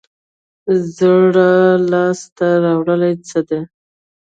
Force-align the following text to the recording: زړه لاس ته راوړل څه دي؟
زړه 0.97 1.51
لاس 1.91 2.19
ته 2.37 2.47
راوړل 2.63 3.03
څه 3.29 3.39
دي؟ 3.47 3.61